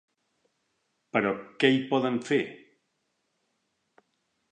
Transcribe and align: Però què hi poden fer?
Però 1.17 1.33
què 1.63 1.69
hi 1.75 1.83
poden 1.91 2.17
fer? 2.31 2.39